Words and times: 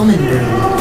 common 0.00 0.18
room. 0.30 0.80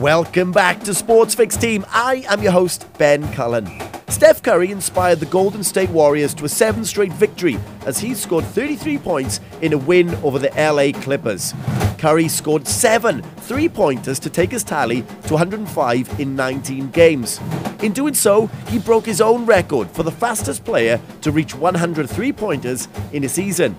Welcome 0.00 0.50
back 0.50 0.80
to 0.80 0.94
Sports 0.94 1.36
Fix 1.36 1.56
Team. 1.56 1.86
I 1.90 2.24
am 2.28 2.42
your 2.42 2.50
host, 2.50 2.88
Ben 2.98 3.32
Cullen. 3.34 3.70
Steph 4.08 4.42
Curry 4.42 4.72
inspired 4.72 5.20
the 5.20 5.26
Golden 5.26 5.62
State 5.62 5.90
Warriors 5.90 6.34
to 6.34 6.44
a 6.44 6.48
seven 6.48 6.84
straight 6.84 7.12
victory 7.12 7.56
as 7.86 8.00
he 8.00 8.14
scored 8.14 8.44
33 8.46 8.98
points 8.98 9.38
in 9.62 9.72
a 9.72 9.78
win 9.78 10.12
over 10.24 10.40
the 10.40 10.50
LA 10.56 10.90
Clippers. 11.00 11.54
Curry 11.98 12.28
scored 12.28 12.66
seven 12.66 13.22
three 13.38 13.68
pointers 13.68 14.20
to 14.20 14.30
take 14.30 14.52
his 14.52 14.62
tally 14.62 15.02
to 15.26 15.34
105 15.34 16.20
in 16.20 16.36
19 16.36 16.90
games. 16.90 17.40
In 17.82 17.92
doing 17.92 18.14
so, 18.14 18.46
he 18.68 18.78
broke 18.78 19.04
his 19.04 19.20
own 19.20 19.44
record 19.44 19.90
for 19.90 20.04
the 20.04 20.12
fastest 20.12 20.64
player 20.64 21.00
to 21.22 21.32
reach 21.32 21.56
100 21.56 22.08
three 22.08 22.32
pointers 22.32 22.86
in 23.12 23.24
a 23.24 23.28
season. 23.28 23.76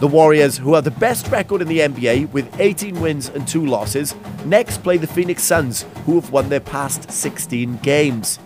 The 0.00 0.08
Warriors, 0.08 0.56
who 0.58 0.74
have 0.74 0.84
the 0.84 0.90
best 0.90 1.28
record 1.28 1.62
in 1.62 1.68
the 1.68 1.80
NBA 1.80 2.32
with 2.32 2.58
18 2.58 3.00
wins 3.00 3.28
and 3.28 3.46
2 3.46 3.66
losses, 3.66 4.16
next 4.44 4.82
play 4.82 4.96
the 4.96 5.06
Phoenix 5.06 5.42
Suns, 5.44 5.84
who 6.06 6.14
have 6.14 6.32
won 6.32 6.48
their 6.48 6.60
past 6.60 7.10
16 7.12 7.76
games. 7.78 8.40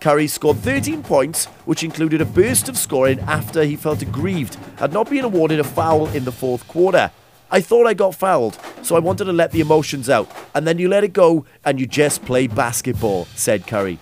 Curry 0.00 0.28
scored 0.28 0.56
13 0.58 1.02
points, 1.02 1.46
which 1.66 1.84
included 1.84 2.22
a 2.22 2.24
burst 2.24 2.70
of 2.70 2.78
scoring 2.78 3.20
after 3.20 3.64
he 3.64 3.76
felt 3.76 4.00
aggrieved 4.00 4.56
at 4.78 4.92
not 4.92 5.10
being 5.10 5.24
awarded 5.24 5.60
a 5.60 5.64
foul 5.64 6.06
in 6.08 6.24
the 6.24 6.32
fourth 6.32 6.66
quarter. 6.68 7.10
I 7.50 7.60
thought 7.60 7.86
I 7.88 7.94
got 7.94 8.14
fouled, 8.14 8.56
so 8.82 8.96
I 8.96 8.98
wanted 8.98 9.24
to 9.24 9.32
let 9.32 9.52
the 9.52 9.60
emotions 9.60 10.08
out, 10.08 10.30
and 10.54 10.66
then 10.66 10.78
you 10.78 10.88
let 10.88 11.04
it 11.04 11.12
go 11.12 11.44
and 11.64 11.80
you 11.80 11.86
just 11.86 12.24
play 12.24 12.46
basketball, 12.46 13.26
said 13.34 13.66
Curry. 13.66 13.98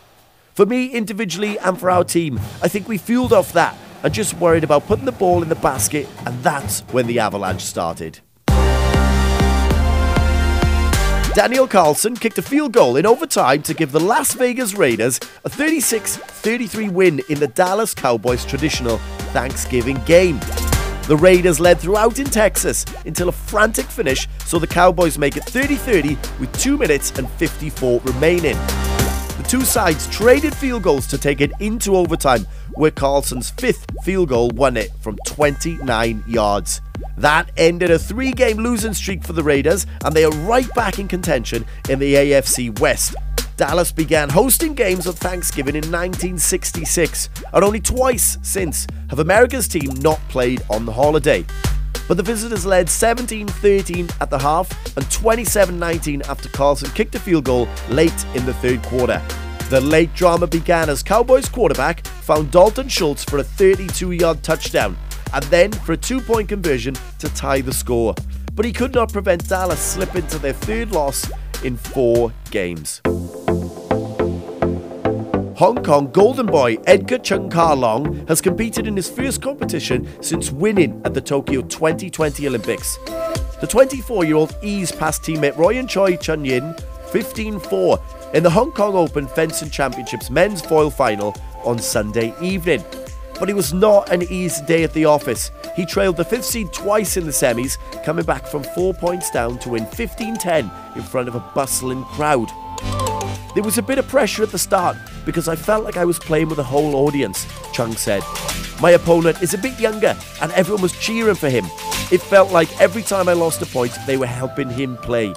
For 0.55 0.67
me, 0.67 0.87
individually, 0.87 1.59
and 1.59 1.79
for 1.79 1.91
our 1.91 2.05
team, 2.05 2.39
I 2.63 2.69
think 2.69 2.89
we 2.89 2.99
fueled 2.99 3.33
off 3.33 3.53
that 3.53 3.77
and 4.03 4.13
just 4.13 4.35
worried 4.35 4.65
about 4.65 4.87
putting 4.87 5.05
the 5.05 5.13
ball 5.13 5.43
in 5.43 5.49
the 5.49 5.55
basket, 5.55 6.09
and 6.27 6.43
that's 6.43 6.81
when 6.93 7.07
the 7.07 7.19
avalanche 7.19 7.63
started. 7.63 8.21
Daniel 11.35 11.69
Carlson 11.69 12.17
kicked 12.17 12.39
a 12.39 12.43
field 12.43 12.73
goal 12.73 12.97
in 12.97 13.07
overtime 13.07 13.63
to 13.63 13.73
give 13.73 13.93
the 13.93 14.01
Las 14.01 14.35
Vegas 14.35 14.75
Raiders 14.75 15.21
a 15.45 15.49
36 15.49 16.17
33 16.17 16.89
win 16.89 17.21
in 17.29 17.39
the 17.39 17.47
Dallas 17.47 17.95
Cowboys 17.95 18.45
traditional 18.45 18.99
Thanksgiving 19.33 20.01
game. 20.05 20.41
The 21.09 21.17
Raiders 21.17 21.59
led 21.59 21.79
throughout 21.79 22.19
in 22.19 22.27
Texas 22.27 22.85
until 23.07 23.31
a 23.31 23.33
frantic 23.33 23.87
finish, 23.87 24.29
so 24.45 24.59
the 24.59 24.67
Cowboys 24.67 25.17
make 25.17 25.39
it 25.39 25.45
30 25.45 25.75
30 25.75 26.19
with 26.39 26.53
2 26.61 26.77
minutes 26.77 27.13
and 27.13 27.27
54 27.31 28.03
remaining. 28.05 28.59
The 29.39 29.47
two 29.49 29.63
sides 29.63 30.07
traded 30.09 30.55
field 30.55 30.83
goals 30.83 31.07
to 31.07 31.17
take 31.17 31.41
it 31.41 31.51
into 31.61 31.97
overtime, 31.97 32.47
where 32.75 32.91
Carlson's 32.91 33.49
fifth 33.53 33.87
field 34.05 34.29
goal 34.29 34.51
won 34.51 34.77
it 34.77 34.91
from 35.01 35.17
29 35.27 36.25
yards. 36.27 36.83
That 37.17 37.53
ended 37.57 37.91
a 37.91 37.99
three 37.99 38.33
game 38.33 38.59
losing 38.59 38.93
streak 38.93 39.25
for 39.25 39.33
the 39.33 39.43
Raiders, 39.43 39.87
and 40.05 40.15
they 40.15 40.25
are 40.25 40.33
right 40.45 40.69
back 40.75 40.99
in 40.99 41.09
contention 41.09 41.65
in 41.89 42.01
the 42.01 42.17
AFC 42.17 42.79
West. 42.81 43.17
Dallas 43.59 43.91
began 43.91 44.29
hosting 44.29 44.73
games 44.73 45.09
on 45.09 45.15
Thanksgiving 45.15 45.75
in 45.75 45.83
1966, 45.91 47.29
and 47.53 47.65
only 47.65 47.81
twice 47.81 48.39
since 48.41 48.87
have 49.11 49.19
America's 49.19 49.67
team 49.67 49.93
not 49.95 50.21
played 50.29 50.63
on 50.71 50.87
the 50.87 50.93
holiday. 50.93 51.45
But 52.07 52.17
the 52.17 52.23
visitors 52.23 52.65
led 52.65 52.89
17 52.89 53.49
13 53.49 54.09
at 54.21 54.31
the 54.31 54.39
half 54.39 54.71
and 54.97 55.11
27 55.11 55.77
19 55.77 56.23
after 56.23 56.49
Carlson 56.51 56.89
kicked 56.93 57.17
a 57.17 57.19
field 57.19 57.47
goal 57.47 57.69
late 57.91 58.25
in 58.37 58.47
the 58.47 58.55
third 58.55 58.81
quarter. 58.85 59.21
The 59.71 59.81
late 59.81 60.15
drama 60.15 60.47
began 60.47 60.89
as 60.89 61.03
Cowboys 61.03 61.49
quarterback 61.49 62.07
found 62.07 62.53
Dalton 62.53 62.89
Schultz 62.89 63.25
for 63.25 63.39
a 63.39 63.43
32 63.45 64.13
yard 64.13 64.41
touchdown 64.45 64.97
and 65.35 65.43
then 65.47 65.73
for 65.73 65.95
a 65.95 65.97
two 65.97 66.21
point 66.21 66.49
conversion 66.49 66.95
to 67.19 67.29
tie 67.31 67.61
the 67.61 67.75
score. 67.75 68.15
But 68.55 68.65
he 68.65 68.73
could 68.73 68.95
not 68.95 69.13
prevent 69.13 69.49
Dallas 69.49 69.81
slipping 69.81 70.29
to 70.29 70.39
their 70.39 70.53
third 70.53 70.93
loss 70.93 71.29
in 71.65 71.77
four 71.77 72.33
games. 72.53 73.03
Hong 75.59 75.83
Kong 75.83 76.09
Golden 76.13 76.47
Boy 76.47 76.77
Edgar 76.87 77.19
Cheung 77.19 77.51
Ka 77.51 77.73
Long 77.73 78.25
has 78.29 78.41
competed 78.41 78.87
in 78.87 78.95
his 78.95 79.11
first 79.11 79.43
competition 79.43 80.07
since 80.23 80.53
winning 80.53 81.03
at 81.05 81.15
the 81.15 81.21
Tokyo 81.21 81.63
2020 81.63 82.47
Olympics. 82.47 82.97
The 83.61 83.67
24 83.69 84.25
year 84.25 84.37
old 84.37 84.57
eased 84.63 84.97
past 85.01 85.23
teammate 85.23 85.57
Ryan 85.57 85.89
Choi 85.89 86.15
Chun 86.15 86.45
Yin 86.45 86.77
15 87.11 87.59
4 87.59 87.99
in 88.35 88.45
the 88.45 88.51
Hong 88.51 88.71
Kong 88.71 88.95
Open 88.95 89.27
Fencing 89.27 89.69
Championships 89.69 90.31
men's 90.31 90.63
foil 90.63 90.91
final 90.91 91.35
on 91.65 91.81
Sunday 91.81 92.33
evening. 92.41 92.85
But 93.41 93.51
it 93.51 93.57
was 93.57 93.73
not 93.73 94.13
an 94.13 94.23
easy 94.31 94.65
day 94.65 94.85
at 94.85 94.93
the 94.93 95.07
office. 95.07 95.51
He 95.75 95.85
trailed 95.85 96.19
the 96.19 96.25
fifth 96.25 96.45
seed 96.45 96.73
twice 96.73 97.17
in 97.17 97.25
the 97.25 97.33
semis, 97.33 97.79
coming 98.05 98.25
back 98.25 98.47
from 98.47 98.63
four 98.63 98.95
points 98.95 99.29
down 99.33 99.59
to 99.59 99.71
win 99.71 99.87
15 99.87 100.37
10 100.37 100.71
in 100.95 101.03
front 101.03 101.27
of 101.27 101.35
a 101.35 101.41
bustling 101.53 102.05
crowd. 102.05 102.49
There 103.55 103.63
was 103.63 103.79
a 103.79 103.83
bit 103.83 103.99
of 103.99 104.07
pressure 104.07 104.43
at 104.43 104.51
the 104.51 104.59
start 104.59 104.97
because 105.25 105.49
I 105.49 105.57
felt 105.57 105.85
like 105.85 105.97
I 105.97 106.05
was 106.05 106.19
playing 106.19 106.49
with 106.51 106.59
a 106.59 106.65
whole 106.65 106.95
audience, 106.95 107.47
Cheung 107.73 107.97
said. 107.97 108.23
My 108.81 108.91
opponent 108.91 109.43
is 109.43 109.55
a 109.55 109.59
bit 109.59 109.81
younger 109.81 110.17
and 110.41 110.53
everyone 110.53 110.83
was 110.83 110.93
cheering 111.01 111.35
for 111.35 111.49
him. 111.49 111.65
It 112.13 112.21
felt 112.21 112.53
like 112.53 112.81
every 112.81 113.03
time 113.03 113.29
I 113.29 113.33
lost 113.33 113.63
a 113.63 113.67
point, 113.67 113.97
they 114.07 114.17
were 114.17 114.27
helping 114.27 114.69
him 114.69 114.97
play. 114.99 115.35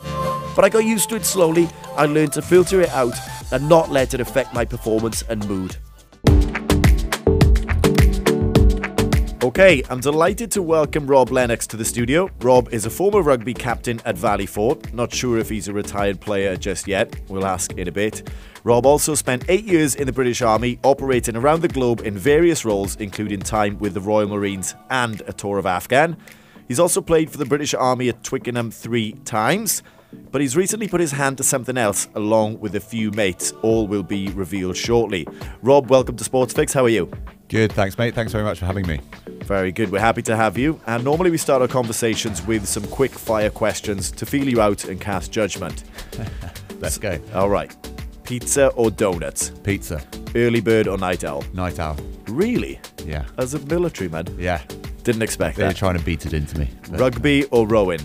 But 0.55 0.66
I 0.66 0.69
got 0.69 0.85
used 0.85 1.09
to 1.09 1.16
it 1.16 1.25
slowly. 1.25 1.69
I 1.95 2.05
learned 2.05 2.33
to 2.33 2.41
filter 2.41 2.81
it 2.81 2.89
out 2.89 3.16
and 3.51 3.67
not 3.67 3.89
let 3.89 4.13
it 4.13 4.19
affect 4.19 4.53
my 4.53 4.66
performance 4.66 5.23
and 5.23 5.47
mood. 5.47 5.78
Okay, 9.44 9.81
I'm 9.90 10.00
delighted 10.00 10.52
to 10.52 10.62
welcome 10.62 11.07
Rob 11.07 11.31
Lennox 11.31 11.66
to 11.68 11.75
the 11.75 11.84
studio. 11.84 12.29
Rob 12.41 12.72
is 12.72 12.85
a 12.85 12.91
former 12.91 13.24
rugby 13.24 13.56
captain 13.56 14.00
at 14.06 14.16
Valley 14.16 14.46
Fort. 14.46 14.94
Not 14.94 15.12
sure 15.12 15.40
if 15.40 15.50
he's 15.50 15.68
a 15.68 15.74
retired 15.74 16.22
player 16.22 16.56
just 16.56 16.88
yet. 16.88 17.16
We'll 17.28 17.47
ask 17.47 17.74
in 17.74 17.88
a 17.88 17.91
bit. 17.91 18.29
Rob 18.63 18.85
also 18.85 19.16
spent 19.16 19.46
eight 19.50 19.66
years 19.66 19.96
in 19.96 20.06
the 20.06 20.13
British 20.13 20.44
Army, 20.44 20.78
operating 20.84 21.35
around 21.35 21.63
the 21.63 21.68
globe 21.68 22.02
in 22.02 22.16
various 22.16 22.63
roles, 22.66 22.96
including 22.97 23.40
time 23.40 23.79
with 23.79 23.96
the 23.96 24.00
Royal 24.00 24.28
Marines 24.28 24.75
and 24.91 25.22
a 25.22 25.34
tour 25.34 25.58
of 25.58 25.66
Afghan. 25.66 26.18
He's 26.68 26.79
also 26.79 27.02
played 27.02 27.31
for 27.31 27.40
the 27.40 27.46
British 27.46 27.73
Army 27.73 28.09
at 28.09 28.23
Twickenham 28.23 28.69
three 28.69 29.13
times. 29.25 29.81
But 30.31 30.41
he's 30.41 30.56
recently 30.56 30.88
put 30.88 31.02
his 31.02 31.13
hand 31.13 31.38
to 31.40 31.44
something 31.44 31.79
else 31.79 32.09
along 32.13 32.59
with 32.59 32.75
a 32.75 32.79
few 32.79 33.09
mates. 33.09 33.53
All 33.63 33.88
will 33.88 34.03
be 34.03 34.29
revealed 34.29 34.78
shortly. 34.78 35.28
Rob, 35.63 35.90
welcome 35.90 36.16
to 36.18 36.23
Sports 36.23 36.53
Fix. 36.53 36.73
How 36.73 36.85
are 36.85 36.90
you? 36.90 37.09
Good, 37.51 37.73
thanks, 37.73 37.97
mate. 37.97 38.16
Thanks 38.16 38.31
very 38.31 38.45
much 38.45 38.59
for 38.59 38.66
having 38.66 38.88
me. 38.88 39.01
Very 39.44 39.73
good. 39.73 39.91
We're 39.91 40.00
happy 40.00 40.22
to 40.22 40.38
have 40.38 40.57
you. 40.57 40.79
And 40.88 41.03
normally 41.03 41.31
we 41.31 41.38
start 41.38 41.62
our 41.62 41.67
conversations 41.67 42.41
with 42.47 42.66
some 42.66 42.84
quick 42.88 43.12
fire 43.12 43.50
questions 43.50 44.09
to 44.12 44.25
feel 44.25 44.47
you 44.47 44.62
out 44.62 44.85
and 44.85 45.01
cast 45.01 45.34
judgment. 45.34 45.84
Let's 46.79 46.97
go. 46.97 47.19
All 47.34 47.50
right. 47.50 47.75
Pizza 48.23 48.67
or 48.69 48.90
donuts? 48.90 49.50
Pizza, 49.63 50.01
Early 50.34 50.61
bird 50.61 50.88
or 50.88 50.97
night 50.97 51.25
owl? 51.25 51.44
night 51.53 51.78
owl. 51.78 51.97
Really? 52.29 52.79
Yeah, 53.06 53.25
As 53.38 53.53
a 53.53 53.59
military 53.66 54.09
man? 54.09 54.28
yeah. 54.40 54.61
Didn't 55.03 55.23
expect 55.23 55.57
that. 55.57 55.63
They 55.63 55.67
were 55.67 55.73
that. 55.73 55.78
trying 55.78 55.97
to 55.97 56.06
beat 56.06 56.25
it 56.25 56.34
into 56.34 56.57
me. 56.57 56.69
Rugby 56.91 57.44
or 57.45 57.67
rowing? 57.67 58.00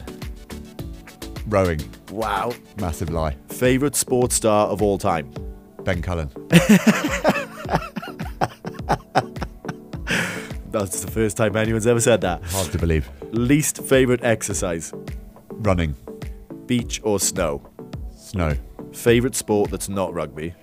Rowing, 1.47 1.81
Wow. 2.11 2.53
massive 2.81 3.11
lie. 3.11 3.37
Favorite 3.49 3.95
sports 3.95 4.35
star 4.35 4.67
of 4.67 4.83
all 4.83 4.99
time? 4.99 5.33
Ben 5.85 6.03
Cullen. 6.03 6.31
That's 10.79 11.01
the 11.01 11.11
first 11.11 11.37
time 11.37 11.57
anyone's 11.57 11.87
ever 11.87 12.01
said 12.01 12.21
that. 12.23 12.43
Hard 12.45 12.71
to 12.73 12.79
believe. 12.79 13.09
Least 13.33 13.83
favorite 13.83 14.23
exercise? 14.23 14.93
Running, 15.51 15.95
Beach 16.67 17.01
or 17.03 17.19
snow? 17.21 17.63
snow, 18.17 18.55
Favorite 18.93 19.35
sport 19.35 19.71
that's 19.71 19.89
not 19.89 20.13
rugby? 20.13 20.55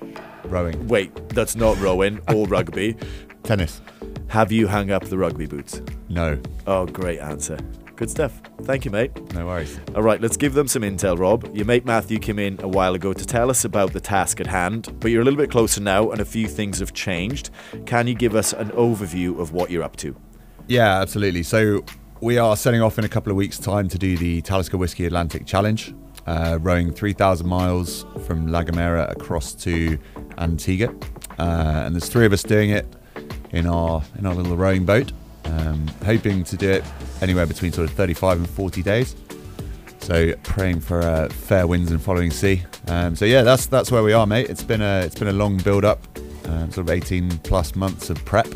rowing, 0.45 0.87
Wait, 0.87 1.29
that's 1.29 1.55
not 1.55 1.79
rowing 1.79 2.19
or 2.33 2.45
rugby. 2.47 2.95
tennis. 3.43 3.81
Have 4.27 4.51
you 4.51 4.67
hung 4.67 4.91
up 4.91 5.05
the 5.05 5.17
rugby 5.17 5.45
boots? 5.45 5.81
No, 6.09 6.39
Oh, 6.67 6.85
great 6.85 7.19
answer. 7.19 7.57
Good 7.95 8.09
stuff. 8.09 8.41
Thank 8.63 8.85
you, 8.85 8.91
mate. 8.91 9.11
no 9.33 9.45
worries. 9.45 9.79
All 9.95 10.01
right, 10.01 10.19
let's 10.19 10.35
give 10.35 10.55
them 10.55 10.67
some 10.67 10.81
intel, 10.81 11.17
Rob. 11.17 11.55
Your 11.55 11.65
mate 11.65 11.85
Matthew 11.85 12.17
came 12.17 12.39
in 12.39 12.59
a 12.61 12.67
while 12.67 12.95
ago 12.95 13.13
to 13.13 13.25
tell 13.25 13.49
us 13.51 13.65
about 13.65 13.93
the 13.93 13.99
task 13.99 14.41
at 14.41 14.47
hand, 14.47 14.93
but 14.99 15.11
you're 15.11 15.21
a 15.21 15.23
little 15.23 15.37
bit 15.37 15.51
closer 15.51 15.79
now 15.79 16.09
and 16.09 16.19
a 16.19 16.25
few 16.25 16.47
things 16.47 16.79
have 16.79 16.93
changed. 16.93 17.51
Can 17.85 18.07
you 18.07 18.15
give 18.15 18.35
us 18.35 18.51
an 18.51 18.69
overview 18.71 19.39
of 19.39 19.51
what 19.53 19.69
you're 19.69 19.83
up 19.83 19.95
to? 19.97 20.15
Yeah, 20.67 21.01
absolutely. 21.01 21.43
So 21.43 21.83
we 22.19 22.37
are 22.37 22.55
setting 22.57 22.81
off 22.81 22.97
in 22.97 23.05
a 23.05 23.09
couple 23.09 23.31
of 23.31 23.37
weeks' 23.37 23.59
time 23.59 23.87
to 23.89 23.97
do 23.97 24.17
the 24.17 24.41
Talisker 24.41 24.77
Whisky 24.77 25.05
Atlantic 25.05 25.45
Challenge, 25.45 25.93
uh, 26.25 26.57
rowing 26.61 26.91
3,000 26.91 27.45
miles 27.47 28.05
from 28.25 28.47
La 28.47 28.63
Gomera 28.63 29.11
across 29.11 29.53
to 29.55 29.99
Antigua, 30.39 30.93
uh, 31.37 31.83
and 31.85 31.93
there's 31.93 32.09
three 32.09 32.25
of 32.25 32.33
us 32.33 32.41
doing 32.41 32.71
it 32.71 32.87
in 33.51 33.67
our 33.67 34.01
in 34.17 34.25
our 34.25 34.33
little 34.33 34.57
rowing 34.57 34.83
boat. 34.85 35.11
Um, 35.59 35.87
hoping 36.05 36.43
to 36.45 36.57
do 36.57 36.69
it 36.69 36.83
anywhere 37.21 37.45
between 37.45 37.71
sort 37.71 37.89
of 37.89 37.95
35 37.95 38.37
and 38.39 38.49
40 38.49 38.81
days. 38.81 39.15
So 39.99 40.33
praying 40.43 40.81
for 40.81 41.01
uh, 41.01 41.29
fair 41.29 41.67
winds 41.67 41.91
and 41.91 42.01
following 42.01 42.31
sea. 42.31 42.63
Um, 42.87 43.15
so 43.15 43.25
yeah, 43.25 43.43
that's 43.43 43.67
that's 43.67 43.91
where 43.91 44.03
we 44.03 44.13
are, 44.13 44.27
mate. 44.27 44.49
It's 44.49 44.63
been 44.63 44.81
a 44.81 45.01
it's 45.01 45.15
been 45.15 45.29
a 45.29 45.33
long 45.33 45.57
build 45.57 45.85
up, 45.85 46.01
um, 46.45 46.71
sort 46.71 46.87
of 46.87 46.89
18 46.89 47.37
plus 47.39 47.75
months 47.75 48.09
of 48.09 48.23
prep, 48.25 48.47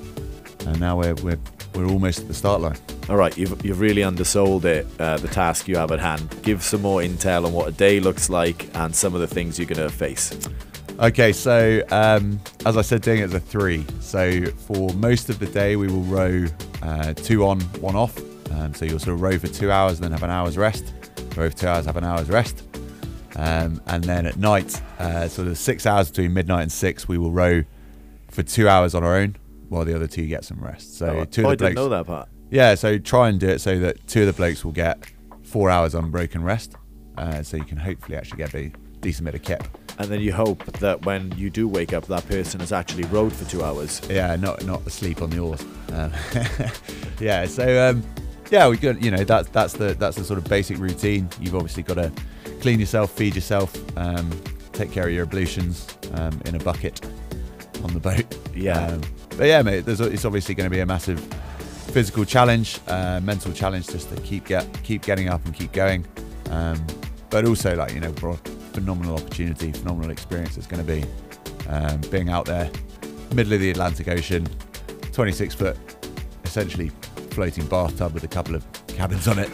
and 0.65 0.79
now 0.79 0.97
we're 0.97 1.15
we're 1.15 1.39
we're 1.73 1.87
almost 1.87 2.19
at 2.19 2.27
the 2.27 2.33
start 2.33 2.59
line. 2.59 2.77
All 3.09 3.15
right, 3.15 3.37
you've, 3.37 3.63
you've 3.63 3.79
really 3.79 4.03
undersold 4.03 4.65
it, 4.65 4.85
uh, 4.99 5.17
the 5.17 5.29
task 5.29 5.67
you 5.67 5.77
have 5.77 5.91
at 5.91 5.99
hand. 5.99 6.35
Give 6.41 6.61
some 6.61 6.81
more 6.81 6.99
intel 7.01 7.45
on 7.45 7.53
what 7.53 7.67
a 7.69 7.71
day 7.71 8.01
looks 8.01 8.29
like 8.29 8.67
and 8.75 8.93
some 8.93 9.13
of 9.15 9.21
the 9.21 9.27
things 9.27 9.57
you're 9.57 9.67
going 9.67 9.87
to 9.87 9.89
face. 9.89 10.37
Okay, 10.99 11.31
so 11.31 11.83
um, 11.91 12.39
as 12.65 12.75
I 12.75 12.81
said, 12.81 13.01
doing 13.03 13.19
it 13.19 13.23
as 13.25 13.33
a 13.35 13.39
three. 13.39 13.85
So 13.99 14.45
for 14.67 14.91
most 14.93 15.29
of 15.29 15.37
the 15.37 15.45
day, 15.45 15.75
we 15.75 15.87
will 15.87 16.01
row 16.01 16.45
uh, 16.81 17.13
two 17.13 17.45
on, 17.45 17.59
one 17.81 17.95
off. 17.95 18.17
Um, 18.51 18.73
so 18.73 18.85
you'll 18.85 18.97
sort 18.97 19.13
of 19.13 19.21
row 19.21 19.37
for 19.37 19.47
two 19.47 19.69
hours 19.71 19.97
and 19.99 20.05
then 20.05 20.11
have 20.11 20.23
an 20.23 20.31
hour's 20.31 20.57
rest. 20.57 20.93
Row 21.35 21.49
for 21.51 21.55
two 21.57 21.67
hours, 21.67 21.85
have 21.85 21.97
an 21.97 22.03
hour's 22.03 22.29
rest. 22.29 22.63
Um, 23.35 23.79
and 23.85 24.03
then 24.03 24.25
at 24.25 24.37
night, 24.37 24.81
uh, 24.97 25.27
sort 25.27 25.47
of 25.47 25.57
six 25.59 25.85
hours 25.85 26.09
between 26.09 26.33
midnight 26.33 26.63
and 26.63 26.71
six, 26.71 27.07
we 27.07 27.19
will 27.19 27.31
row 27.31 27.63
for 28.31 28.41
two 28.41 28.67
hours 28.67 28.95
on 28.95 29.03
our 29.03 29.15
own 29.15 29.35
while 29.69 29.85
the 29.85 29.93
other 29.95 30.07
two 30.07 30.25
get 30.25 30.45
some 30.45 30.59
rest. 30.59 30.97
So 30.97 31.07
Oh, 31.19 31.25
two 31.25 31.45
I 31.47 31.51
of 31.51 31.59
the 31.59 31.65
didn't 31.65 31.75
know 31.75 31.89
that 31.89 32.07
part. 32.07 32.27
yeah, 32.49 32.73
so 32.73 32.97
try 32.97 33.29
and 33.29 33.39
do 33.39 33.49
it 33.49 33.59
so 33.61 33.77
that 33.79 34.07
two 34.07 34.21
of 34.21 34.27
the 34.27 34.33
blokes 34.33 34.65
will 34.65 34.71
get 34.71 34.97
four 35.43 35.69
hours 35.69 35.93
unbroken 35.93 36.41
rest. 36.43 36.73
Uh, 37.17 37.43
so 37.43 37.57
you 37.57 37.65
can 37.65 37.77
hopefully 37.77 38.17
actually 38.17 38.37
get 38.37 38.55
a 38.55 38.71
decent 39.01 39.25
bit 39.25 39.35
of 39.35 39.43
kip. 39.43 39.63
And 39.99 40.09
then 40.09 40.21
you 40.21 40.31
hope 40.31 40.63
that 40.79 41.05
when 41.05 41.31
you 41.35 41.49
do 41.49 41.67
wake 41.67 41.91
up, 41.91 42.05
that 42.07 42.27
person 42.27 42.59
has 42.59 42.71
actually 42.71 43.05
rowed 43.05 43.33
for 43.33 43.49
two 43.49 43.63
hours. 43.63 44.01
Yeah, 44.09 44.35
not 44.35 44.63
not 44.65 44.85
asleep 44.85 45.21
on 45.21 45.31
the 45.31 45.39
oars. 45.39 45.65
Um, 45.91 46.13
yeah, 47.19 47.45
so 47.45 47.89
um, 47.89 48.03
yeah, 48.51 48.67
we 48.69 48.77
got 48.77 49.01
you 49.01 49.09
know 49.09 49.23
that's 49.23 49.49
that's 49.49 49.73
the 49.73 49.95
that's 49.95 50.17
the 50.17 50.23
sort 50.23 50.37
of 50.37 50.45
basic 50.45 50.77
routine. 50.77 51.27
You've 51.39 51.55
obviously 51.55 51.83
got 51.83 51.95
to 51.95 52.11
clean 52.61 52.79
yourself, 52.79 53.11
feed 53.11 53.35
yourself, 53.35 53.75
um, 53.97 54.29
take 54.71 54.91
care 54.91 55.07
of 55.07 55.13
your 55.13 55.23
ablutions 55.23 55.87
um, 56.13 56.39
in 56.45 56.55
a 56.55 56.59
bucket 56.59 57.03
on 57.83 57.93
the 57.93 57.99
boat. 57.99 58.25
Yeah. 58.55 58.87
Um, 58.87 59.01
but 59.37 59.47
yeah, 59.47 59.61
mate, 59.61 59.81
there's, 59.81 59.99
it's 59.99 60.25
obviously 60.25 60.55
going 60.55 60.69
to 60.69 60.75
be 60.75 60.79
a 60.79 60.85
massive 60.85 61.19
physical 61.91 62.25
challenge, 62.25 62.79
uh, 62.87 63.19
mental 63.23 63.51
challenge, 63.51 63.87
just 63.87 64.09
to 64.13 64.21
keep 64.21 64.45
get 64.45 64.67
keep 64.83 65.03
getting 65.03 65.29
up 65.29 65.43
and 65.45 65.53
keep 65.53 65.71
going. 65.71 66.05
Um, 66.49 66.85
but 67.29 67.45
also, 67.45 67.75
like 67.75 67.93
you 67.93 67.99
know, 67.99 68.11
phenomenal 68.77 69.15
opportunity, 69.15 69.71
phenomenal 69.71 70.11
experience. 70.11 70.55
It's 70.55 70.67
going 70.67 70.85
to 70.85 70.93
be 70.93 71.03
um, 71.67 71.99
being 72.11 72.29
out 72.29 72.45
there, 72.45 72.69
middle 73.33 73.53
of 73.53 73.59
the 73.59 73.71
Atlantic 73.71 74.07
Ocean, 74.07 74.47
26 75.13 75.55
foot, 75.55 75.75
essentially 76.43 76.91
floating 77.31 77.65
bathtub 77.65 78.13
with 78.13 78.23
a 78.23 78.27
couple 78.27 78.53
of 78.53 78.63
cabins 78.87 79.27
on 79.27 79.39
it. 79.39 79.49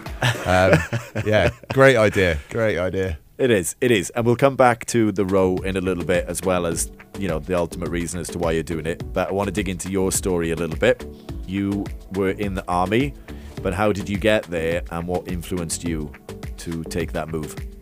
Um, 0.45 0.77
yeah, 1.25 1.51
great 1.71 1.95
idea, 1.95 2.37
great 2.49 2.77
idea. 2.77 3.17
It 3.37 3.49
is, 3.49 3.77
it 3.79 3.91
is. 3.91 4.09
And 4.09 4.25
we'll 4.25 4.35
come 4.35 4.57
back 4.57 4.85
to 4.87 5.13
the 5.13 5.23
row 5.23 5.55
in 5.55 5.77
a 5.77 5.81
little 5.81 6.03
bit, 6.03 6.25
as 6.27 6.41
well 6.41 6.65
as, 6.65 6.91
you 7.17 7.29
know, 7.29 7.39
the 7.39 7.57
ultimate 7.57 7.89
reason 7.89 8.19
as 8.19 8.27
to 8.31 8.37
why 8.39 8.51
you're 8.51 8.61
doing 8.61 8.85
it. 8.85 9.13
But 9.13 9.29
I 9.29 9.31
want 9.31 9.47
to 9.47 9.53
dig 9.53 9.69
into 9.69 9.89
your 9.89 10.11
story 10.11 10.51
a 10.51 10.55
little 10.57 10.77
bit. 10.77 11.07
You 11.47 11.85
were 12.11 12.31
in 12.31 12.55
the 12.55 12.65
army, 12.67 13.13
but 13.61 13.73
how 13.73 13.93
did 13.93 14.09
you 14.09 14.17
get 14.17 14.43
there 14.43 14.83
and 14.91 15.07
what 15.07 15.29
influenced 15.29 15.87
you 15.87 16.11
to 16.57 16.83
take 16.83 17.13
that 17.13 17.29
move? 17.29 17.72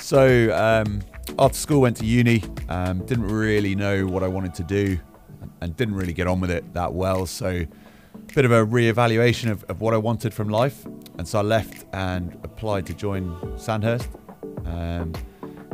So 0.00 0.54
um, 0.56 1.02
after 1.38 1.56
school, 1.56 1.80
went 1.80 1.96
to 1.98 2.06
uni. 2.06 2.42
Um, 2.68 3.04
didn't 3.06 3.28
really 3.28 3.74
know 3.74 4.06
what 4.06 4.22
I 4.22 4.28
wanted 4.28 4.54
to 4.54 4.64
do, 4.64 4.98
and 5.60 5.76
didn't 5.76 5.94
really 5.94 6.12
get 6.12 6.26
on 6.26 6.40
with 6.40 6.50
it 6.50 6.72
that 6.74 6.92
well. 6.92 7.26
So, 7.26 7.64
bit 8.34 8.44
of 8.44 8.52
a 8.52 8.64
re-evaluation 8.64 9.50
of, 9.50 9.64
of 9.64 9.80
what 9.80 9.94
I 9.94 9.98
wanted 9.98 10.32
from 10.34 10.48
life, 10.48 10.84
and 11.18 11.26
so 11.28 11.38
I 11.38 11.42
left 11.42 11.86
and 11.92 12.34
applied 12.42 12.86
to 12.86 12.94
join 12.94 13.36
Sandhurst. 13.58 14.08
Um, 14.64 15.12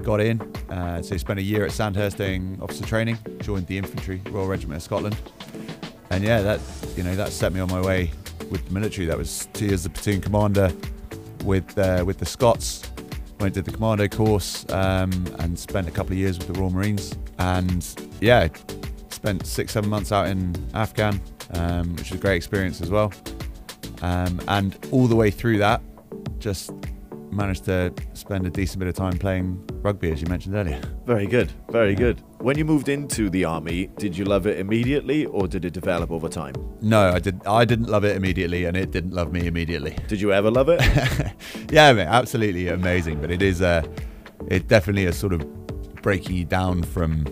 got 0.02 0.20
in, 0.20 0.40
uh, 0.70 1.02
so 1.02 1.16
spent 1.16 1.38
a 1.38 1.42
year 1.42 1.64
at 1.64 1.72
Sandhurst 1.72 2.18
doing 2.18 2.58
officer 2.60 2.84
training. 2.84 3.18
Joined 3.40 3.66
the 3.66 3.78
infantry, 3.78 4.20
Royal 4.30 4.46
Regiment 4.46 4.78
of 4.78 4.82
Scotland, 4.82 5.16
and 6.10 6.22
yeah, 6.22 6.42
that 6.42 6.60
you 6.96 7.02
know 7.02 7.14
that 7.14 7.32
set 7.32 7.52
me 7.52 7.60
on 7.60 7.68
my 7.68 7.80
way 7.80 8.10
with 8.50 8.66
the 8.66 8.74
military. 8.74 9.06
That 9.06 9.18
was 9.18 9.48
two 9.52 9.66
years 9.66 9.86
as 9.86 9.92
platoon 9.92 10.20
commander 10.20 10.72
with 11.44 11.78
uh, 11.78 12.04
with 12.06 12.18
the 12.18 12.26
Scots. 12.26 12.82
Went 13.38 13.54
did 13.54 13.64
the 13.64 13.70
commando 13.70 14.08
course 14.08 14.64
um, 14.70 15.10
and 15.38 15.58
spent 15.58 15.86
a 15.88 15.90
couple 15.90 16.12
of 16.12 16.18
years 16.18 16.38
with 16.38 16.46
the 16.46 16.54
Royal 16.54 16.70
Marines. 16.70 17.16
And 17.38 17.86
yeah, 18.20 18.48
spent 19.10 19.46
six 19.46 19.72
seven 19.72 19.90
months 19.90 20.10
out 20.10 20.26
in 20.28 20.54
Afghan, 20.74 21.20
um, 21.50 21.94
which 21.96 22.10
was 22.10 22.18
a 22.18 22.22
great 22.22 22.36
experience 22.36 22.80
as 22.80 22.90
well. 22.90 23.12
Um, 24.02 24.40
and 24.48 24.78
all 24.90 25.06
the 25.06 25.16
way 25.16 25.30
through 25.30 25.58
that, 25.58 25.82
just 26.38 26.72
managed 27.30 27.64
to 27.64 27.92
spend 28.14 28.46
a 28.46 28.50
decent 28.50 28.78
bit 28.78 28.88
of 28.88 28.94
time 28.94 29.18
playing 29.18 29.62
rugby, 29.82 30.10
as 30.10 30.20
you 30.20 30.28
mentioned 30.28 30.54
earlier. 30.54 30.80
Very 31.04 31.26
good, 31.26 31.52
very 31.70 31.94
good. 31.94 32.22
When 32.46 32.56
you 32.56 32.64
moved 32.64 32.88
into 32.88 33.28
the 33.28 33.44
army, 33.44 33.88
did 33.96 34.16
you 34.16 34.24
love 34.24 34.46
it 34.46 34.60
immediately 34.60 35.26
or 35.26 35.48
did 35.48 35.64
it 35.64 35.72
develop 35.72 36.12
over 36.12 36.28
time? 36.28 36.54
No, 36.80 37.08
I 37.08 37.18
did. 37.18 37.44
I 37.44 37.64
didn't 37.64 37.88
love 37.88 38.04
it 38.04 38.14
immediately, 38.14 38.66
and 38.66 38.76
it 38.76 38.92
didn't 38.92 39.10
love 39.10 39.32
me 39.32 39.48
immediately. 39.48 39.98
Did 40.06 40.20
you 40.20 40.32
ever 40.32 40.48
love 40.48 40.68
it? 40.68 40.80
yeah, 41.72 41.92
mate, 41.92 42.06
absolutely 42.06 42.68
amazing. 42.68 43.20
But 43.20 43.32
it 43.32 43.42
is 43.42 43.62
a, 43.62 43.84
it 44.46 44.68
definitely 44.68 45.06
is 45.06 45.18
sort 45.18 45.32
of 45.32 45.44
breaking 46.02 46.36
you 46.36 46.44
down 46.44 46.84
from 46.84 47.24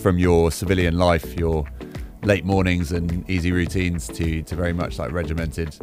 from 0.00 0.18
your 0.18 0.50
civilian 0.50 0.96
life, 0.96 1.38
your 1.38 1.66
late 2.22 2.46
mornings 2.46 2.92
and 2.92 3.28
easy 3.28 3.52
routines 3.52 4.08
to 4.08 4.42
to 4.42 4.56
very 4.56 4.72
much 4.72 4.98
like 4.98 5.12
regimented 5.12 5.76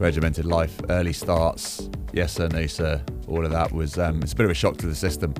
regimented 0.00 0.46
life. 0.46 0.80
Early 0.88 1.12
starts, 1.12 1.88
yes 2.12 2.32
sir, 2.32 2.48
no 2.48 2.66
sir, 2.66 3.04
all 3.28 3.44
of 3.44 3.52
that 3.52 3.70
was 3.70 4.00
um, 4.00 4.20
it's 4.20 4.32
a 4.32 4.36
bit 4.36 4.46
of 4.46 4.50
a 4.50 4.54
shock 4.54 4.78
to 4.78 4.88
the 4.88 4.96
system. 4.96 5.32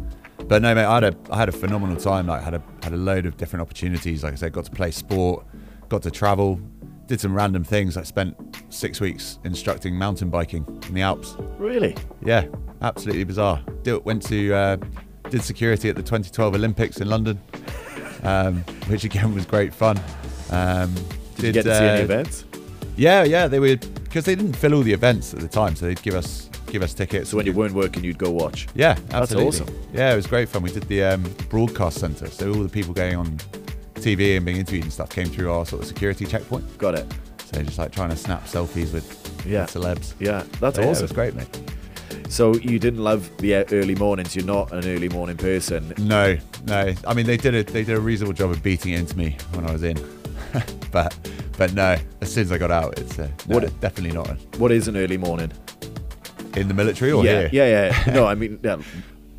But 0.48 0.62
no, 0.62 0.74
mate, 0.74 0.84
I 0.84 0.94
had 0.94 1.04
a 1.04 1.16
I 1.30 1.36
had 1.36 1.48
a 1.48 1.52
phenomenal 1.52 1.96
time. 1.96 2.26
Like 2.26 2.42
had 2.42 2.54
a 2.54 2.62
had 2.82 2.92
a 2.92 2.96
load 2.96 3.26
of 3.26 3.36
different 3.36 3.62
opportunities. 3.62 4.24
Like 4.24 4.32
I 4.32 4.36
said, 4.36 4.52
got 4.52 4.64
to 4.64 4.70
play 4.70 4.90
sport, 4.90 5.46
got 5.88 6.02
to 6.02 6.10
travel, 6.10 6.60
did 7.06 7.20
some 7.20 7.34
random 7.34 7.64
things. 7.64 7.96
I 7.96 8.02
spent 8.02 8.36
six 8.68 9.00
weeks 9.00 9.38
instructing 9.44 9.94
mountain 9.94 10.30
biking 10.30 10.66
in 10.86 10.94
the 10.94 11.02
Alps. 11.02 11.36
really? 11.58 11.96
Yeah, 12.24 12.46
absolutely 12.80 13.24
bizarre. 13.24 13.62
Did, 13.82 14.04
went 14.04 14.22
to 14.28 14.54
uh, 14.54 14.76
did 15.30 15.42
security 15.42 15.88
at 15.88 15.96
the 15.96 16.02
2012 16.02 16.54
Olympics 16.54 17.00
in 17.00 17.08
London, 17.08 17.40
um, 18.22 18.62
which 18.88 19.04
again 19.04 19.34
was 19.34 19.46
great 19.46 19.72
fun. 19.72 19.98
Um, 20.50 20.94
Did, 21.36 21.56
you 21.56 21.62
get 21.62 21.64
to 21.64 21.78
see 21.78 21.84
any 21.84 22.00
uh, 22.00 22.04
events? 22.04 22.44
Yeah, 22.96 23.24
yeah, 23.24 23.46
they 23.48 23.58
were 23.58 23.76
because 23.76 24.24
they 24.26 24.34
didn't 24.34 24.54
fill 24.54 24.74
all 24.74 24.82
the 24.82 24.92
events 24.92 25.32
at 25.32 25.40
the 25.40 25.48
time, 25.48 25.74
so 25.74 25.86
they'd 25.86 26.02
give 26.02 26.14
us 26.14 26.50
give 26.72 26.82
us 26.82 26.94
tickets. 26.94 27.30
So 27.30 27.36
when 27.36 27.44
you 27.46 27.52
weren't 27.52 27.74
working, 27.74 28.02
you'd 28.02 28.16
go 28.18 28.30
watch. 28.30 28.66
yeah, 28.74 28.94
That's 29.08 29.34
awesome. 29.34 29.68
Yeah, 29.92 30.12
it 30.12 30.16
was 30.16 30.26
great 30.26 30.48
fun. 30.48 30.62
We 30.62 30.72
did 30.72 30.84
the 30.84 31.02
um, 31.04 31.22
broadcast 31.50 31.98
centre, 32.00 32.28
so 32.30 32.48
all 32.52 32.62
the 32.62 32.68
people 32.68 32.94
going 32.94 33.14
on 33.14 33.26
TV 33.94 34.36
and 34.36 34.44
being 34.46 34.56
interviewed 34.56 34.84
and 34.84 34.92
stuff 34.92 35.10
came 35.10 35.26
through 35.26 35.52
our 35.52 35.66
sort 35.66 35.82
of 35.82 35.88
security 35.88 36.24
checkpoint. 36.24 36.78
Got 36.78 36.94
it. 36.96 37.06
So 37.52 37.62
just 37.62 37.78
like 37.78 37.92
trying 37.92 38.08
to 38.08 38.16
snap 38.16 38.44
selfies 38.46 38.92
with 38.92 39.06
Yeah. 39.46 39.66
celebs. 39.66 40.14
Yeah, 40.18 40.44
that's 40.60 40.76
So, 40.76 40.82
yeah, 40.82 40.88
it 40.88 40.90
awesome. 40.90 41.04
was 41.04 41.12
great, 41.12 41.34
mate. 41.34 41.60
So 42.30 42.54
you 42.54 42.78
didn't 42.78 43.04
love 43.04 43.30
the 43.38 43.54
early 43.72 43.94
mornings. 43.94 44.34
You're 44.34 44.46
not 44.46 44.72
an 44.72 44.86
early 44.88 45.10
morning 45.10 45.36
person. 45.36 45.92
No, 45.98 46.38
no. 46.66 46.94
I 47.06 47.12
mean, 47.14 47.26
they 47.26 47.36
did 47.36 47.54
a 47.54 47.62
they 47.62 47.84
did 47.84 47.94
a 47.96 48.00
reasonable 48.00 48.32
job 48.32 48.50
of 48.50 48.62
beating 48.62 48.94
it 48.94 49.00
into 49.00 49.16
me 49.18 49.36
when 49.52 49.66
I 49.66 49.72
was 49.72 49.82
in, 49.82 49.98
but 50.90 51.14
but 51.58 51.74
no. 51.74 51.96
As 52.22 52.32
soon 52.32 52.44
as 52.44 52.52
I 52.52 52.56
got 52.58 52.70
out, 52.70 52.98
it's 52.98 53.18
uh, 53.18 53.28
no, 53.46 53.56
What- 53.56 53.80
definitely 53.80 54.12
not 54.16 54.28
What 54.56 54.72
is 54.72 54.88
an 54.88 54.96
early 54.96 55.18
morning? 55.18 55.52
In 56.56 56.68
the 56.68 56.74
military 56.74 57.12
or 57.12 57.24
yeah, 57.24 57.48
here. 57.48 57.50
yeah, 57.52 58.02
yeah. 58.06 58.12
No, 58.14 58.26
I 58.26 58.34
mean, 58.34 58.60
yeah, 58.62 58.76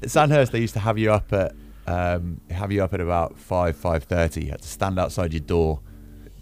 At 0.02 0.10
Sandhurst, 0.12 0.52
they 0.52 0.60
used 0.60 0.74
to 0.74 0.80
have 0.80 0.98
you 0.98 1.12
up 1.12 1.32
at 1.34 1.54
um, 1.86 2.40
have 2.50 2.72
you 2.72 2.84
up 2.84 2.94
at 2.94 3.02
about 3.02 3.38
five 3.38 3.76
five 3.76 4.04
thirty. 4.06 4.46
You 4.46 4.52
had 4.52 4.62
to 4.62 4.68
stand 4.68 4.98
outside 5.00 5.34
your 5.34 5.42
door, 5.42 5.80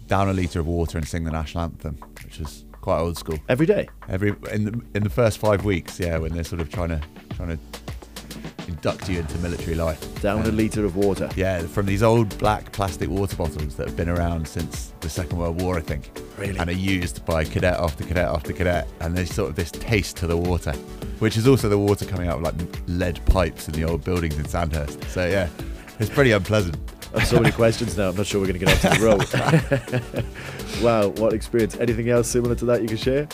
down 0.06 0.28
a 0.28 0.32
liter 0.32 0.60
of 0.60 0.66
water, 0.66 0.98
and 0.98 1.06
sing 1.06 1.24
the 1.24 1.32
national 1.32 1.64
anthem, 1.64 1.98
which 2.24 2.38
was 2.38 2.64
quite 2.80 2.98
old 2.98 3.16
school. 3.18 3.38
every 3.48 3.66
day. 3.66 3.88
Every 4.08 4.34
in 4.52 4.64
the 4.64 4.80
in 4.94 5.02
the 5.02 5.10
first 5.10 5.38
five 5.38 5.64
weeks, 5.64 5.98
yeah, 5.98 6.18
when 6.18 6.32
they're 6.32 6.44
sort 6.44 6.60
of 6.60 6.70
trying 6.70 6.90
to 6.90 7.00
trying 7.34 7.56
to 7.56 7.58
induct 8.84 9.08
you 9.08 9.20
into 9.20 9.38
military 9.38 9.76
life. 9.76 10.00
Down 10.20 10.44
a 10.44 10.48
Um, 10.48 10.56
liter 10.56 10.84
of 10.84 10.96
water. 10.96 11.28
Yeah, 11.36 11.60
from 11.60 11.86
these 11.86 12.02
old 12.02 12.36
black 12.38 12.72
plastic 12.72 13.08
water 13.08 13.36
bottles 13.36 13.76
that 13.76 13.86
have 13.86 13.96
been 13.96 14.08
around 14.08 14.46
since 14.48 14.92
the 15.00 15.08
Second 15.08 15.38
World 15.38 15.62
War, 15.62 15.78
I 15.78 15.80
think. 15.80 16.10
Really? 16.36 16.58
And 16.58 16.68
are 16.68 16.72
used 16.72 17.24
by 17.24 17.44
cadet 17.44 17.78
after 17.78 18.02
cadet 18.02 18.26
after 18.26 18.52
cadet. 18.52 18.88
And 19.00 19.16
there's 19.16 19.32
sort 19.32 19.50
of 19.50 19.54
this 19.56 19.70
taste 19.70 20.16
to 20.16 20.26
the 20.26 20.36
water, 20.36 20.72
which 21.20 21.36
is 21.36 21.46
also 21.46 21.68
the 21.68 21.78
water 21.78 22.04
coming 22.04 22.26
out 22.28 22.38
of 22.38 22.42
like 22.42 22.54
lead 22.88 23.24
pipes 23.26 23.68
in 23.68 23.74
the 23.74 23.84
old 23.84 24.02
buildings 24.02 24.36
in 24.36 24.46
Sandhurst. 24.46 25.04
So 25.10 25.26
yeah, 25.28 25.48
it's 26.00 26.10
pretty 26.10 26.32
unpleasant. 26.32 26.76
I 27.14 27.20
have 27.20 27.28
so 27.28 27.38
many 27.38 27.52
questions 27.62 27.96
now. 27.96 28.08
I'm 28.08 28.16
not 28.16 28.26
sure 28.26 28.40
we're 28.40 28.48
going 28.48 28.58
to 28.58 28.66
get 28.66 28.80
to 28.80 28.98
the 28.98 30.16
road. 30.74 30.82
wow, 30.82 31.08
what 31.22 31.34
experience? 31.34 31.76
Anything 31.76 32.08
else 32.08 32.26
similar 32.26 32.56
to 32.56 32.64
that 32.64 32.82
you 32.82 32.88
can 32.88 32.96
share? 32.96 33.28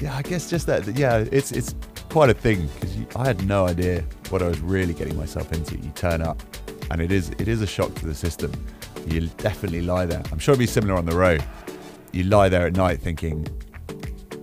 Yeah, 0.00 0.14
I 0.16 0.22
guess 0.22 0.48
just 0.48 0.68
that. 0.68 0.86
Yeah, 0.96 1.24
it's 1.32 1.50
it's 1.50 1.74
quite 2.10 2.30
a 2.30 2.34
thing 2.34 2.68
because 2.74 2.96
I 3.16 3.24
had 3.26 3.44
no 3.48 3.66
idea 3.66 4.04
what 4.32 4.42
I 4.42 4.48
was 4.48 4.60
really 4.60 4.94
getting 4.94 5.16
myself 5.16 5.52
into. 5.52 5.76
You 5.76 5.90
turn 5.94 6.22
up, 6.22 6.42
and 6.90 7.00
it 7.00 7.12
is 7.12 7.30
it 7.38 7.48
is 7.48 7.60
a 7.60 7.66
shock 7.66 7.94
to 7.96 8.06
the 8.06 8.14
system. 8.14 8.52
You 9.06 9.28
definitely 9.38 9.82
lie 9.82 10.06
there. 10.06 10.22
I'm 10.32 10.38
sure 10.38 10.52
it'd 10.52 10.60
be 10.60 10.66
similar 10.66 10.94
on 10.94 11.06
the 11.06 11.16
road. 11.16 11.44
You 12.12 12.24
lie 12.24 12.48
there 12.48 12.66
at 12.66 12.76
night 12.76 13.00
thinking, 13.00 13.46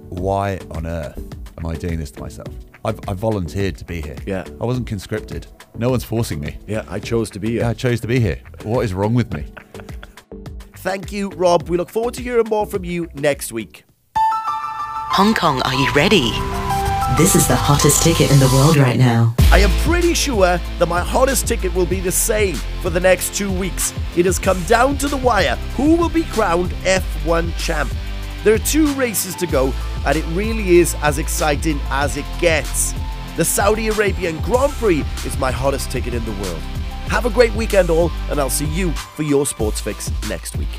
why 0.09 0.59
on 0.71 0.85
earth 0.85 1.17
am 1.57 1.65
I 1.65 1.75
doing 1.75 1.99
this 1.99 2.11
to 2.11 2.19
myself? 2.19 2.47
I've, 2.83 2.99
I 3.07 3.13
volunteered 3.13 3.77
to 3.77 3.85
be 3.85 4.01
here. 4.01 4.17
Yeah. 4.25 4.43
I 4.59 4.65
wasn't 4.65 4.87
conscripted. 4.87 5.47
No 5.77 5.89
one's 5.89 6.03
forcing 6.03 6.39
me. 6.39 6.57
Yeah, 6.67 6.83
I 6.89 6.99
chose 6.99 7.29
to 7.31 7.39
be 7.39 7.51
here. 7.51 7.61
Yeah, 7.61 7.69
I 7.69 7.73
chose 7.73 7.99
to 8.01 8.07
be 8.07 8.19
here. 8.19 8.39
What 8.63 8.83
is 8.85 8.93
wrong 8.93 9.13
with 9.13 9.33
me? 9.33 9.45
Thank 10.77 11.11
you, 11.11 11.29
Rob. 11.29 11.69
We 11.69 11.77
look 11.77 11.89
forward 11.89 12.13
to 12.15 12.21
hearing 12.21 12.47
more 12.49 12.65
from 12.65 12.83
you 12.85 13.09
next 13.13 13.51
week. 13.51 13.83
Hong 14.15 15.33
Kong, 15.33 15.61
are 15.63 15.73
you 15.73 15.91
ready? 15.93 16.31
This 17.17 17.35
is 17.35 17.47
the 17.47 17.55
hottest 17.55 18.01
ticket 18.01 18.31
in 18.31 18.39
the 18.39 18.47
world 18.53 18.77
right 18.77 18.97
now. 18.97 19.35
I 19.51 19.59
am 19.59 19.71
pretty 19.81 20.13
sure 20.13 20.57
that 20.57 20.87
my 20.87 21.01
hottest 21.01 21.47
ticket 21.47 21.73
will 21.75 21.85
be 21.85 21.99
the 21.99 22.11
same 22.11 22.55
for 22.81 22.89
the 22.89 22.99
next 22.99 23.35
two 23.35 23.51
weeks. 23.51 23.93
It 24.15 24.25
has 24.25 24.39
come 24.39 24.61
down 24.63 24.97
to 24.99 25.09
the 25.09 25.17
wire 25.17 25.57
who 25.75 25.95
will 25.95 26.07
be 26.07 26.23
crowned 26.23 26.71
F1 26.83 27.57
champ. 27.57 27.93
There 28.45 28.53
are 28.53 28.59
two 28.59 28.87
races 28.93 29.35
to 29.35 29.47
go, 29.47 29.73
and 30.05 30.17
it 30.17 30.23
really 30.27 30.77
is 30.77 30.95
as 31.01 31.17
exciting 31.17 31.79
as 31.89 32.15
it 32.15 32.25
gets. 32.39 32.93
The 33.35 33.43
Saudi 33.43 33.89
Arabian 33.89 34.37
Grand 34.41 34.71
Prix 34.73 35.03
is 35.25 35.37
my 35.37 35.51
hottest 35.51 35.91
ticket 35.91 36.13
in 36.13 36.23
the 36.23 36.31
world. 36.43 36.61
Have 37.09 37.25
a 37.25 37.29
great 37.29 37.53
weekend, 37.53 37.89
all, 37.89 38.11
and 38.29 38.39
I'll 38.39 38.49
see 38.49 38.67
you 38.67 38.91
for 38.91 39.23
your 39.23 39.45
sports 39.45 39.81
fix 39.81 40.09
next 40.29 40.57
week. 40.57 40.69